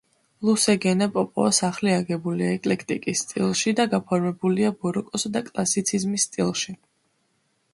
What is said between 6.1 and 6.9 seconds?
სტილში.